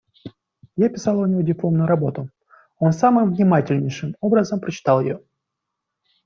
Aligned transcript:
Я 0.77 0.89
писала 0.89 1.21
у 1.21 1.25
него 1.27 1.43
дипломную 1.43 1.87
работу; 1.87 2.31
он 2.79 2.91
самым 2.91 3.35
внимательнейшим 3.35 4.15
образом 4.19 4.59
прочитал 4.59 4.99
ее. 4.99 5.21